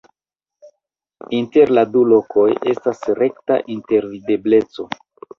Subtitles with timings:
[1.39, 4.87] Inter la du lokoj estas rekta intervidebleco.